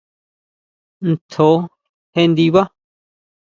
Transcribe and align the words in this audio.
¿Ntjo 1.07 1.49
ndibá? 2.29 2.61